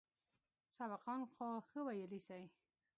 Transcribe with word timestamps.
سبقان 0.77 1.21
خو 1.31 1.47
ښه 1.67 1.79
ويلى 1.87 2.19
سئ. 2.27 2.43